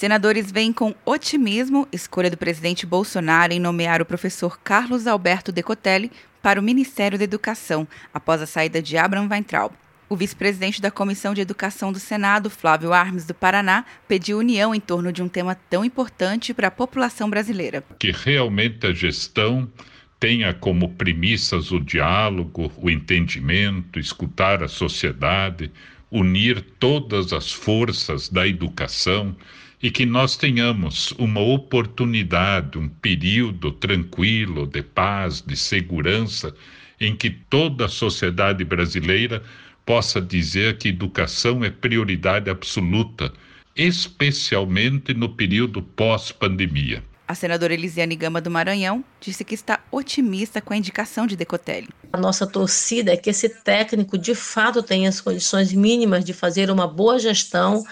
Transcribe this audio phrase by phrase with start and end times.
[0.00, 6.10] Senadores veem com otimismo escolha do presidente Bolsonaro em nomear o professor Carlos Alberto Decotelli
[6.40, 9.74] para o Ministério da Educação, após a saída de Abraham Weintraub.
[10.08, 14.80] O vice-presidente da Comissão de Educação do Senado, Flávio Armes do Paraná, pediu união em
[14.80, 17.84] torno de um tema tão importante para a população brasileira.
[17.98, 19.70] Que realmente a gestão
[20.18, 25.70] tenha como premissas o diálogo, o entendimento, escutar a sociedade,
[26.10, 29.36] unir todas as forças da educação
[29.82, 36.54] e que nós tenhamos uma oportunidade, um período tranquilo de paz, de segurança,
[37.00, 39.42] em que toda a sociedade brasileira
[39.86, 43.32] possa dizer que educação é prioridade absoluta,
[43.74, 47.02] especialmente no período pós-pandemia.
[47.30, 51.88] A senadora Elisiane Gama do Maranhão disse que está otimista com a indicação de Decotelli.
[52.12, 56.72] A nossa torcida é que esse técnico de fato tenha as condições mínimas de fazer
[56.72, 57.84] uma boa gestão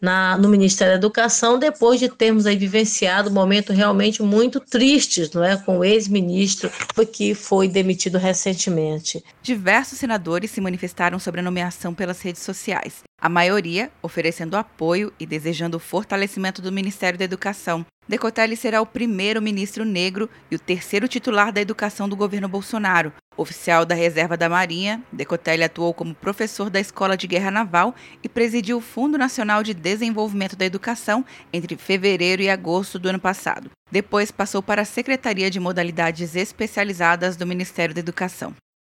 [0.00, 5.30] na, no Ministério da Educação, depois de termos aí vivenciado um momento realmente muito tristes,
[5.30, 6.68] não é, com o ex-ministro
[7.12, 9.22] que foi demitido recentemente.
[9.40, 15.24] Diversos senadores se manifestaram sobre a nomeação pelas redes sociais, a maioria oferecendo apoio e
[15.24, 17.86] desejando o fortalecimento do Ministério da Educação.
[18.10, 23.12] Decotelli será o primeiro ministro negro e o terceiro titular da educação do governo Bolsonaro.
[23.36, 28.28] Oficial da Reserva da Marinha, Decotelli atuou como professor da Escola de Guerra Naval e
[28.28, 33.70] presidiu o Fundo Nacional de Desenvolvimento da Educação entre fevereiro e agosto do ano passado.
[33.92, 38.56] Depois passou para a Secretaria de Modalidades Especializadas do Ministério da Educação.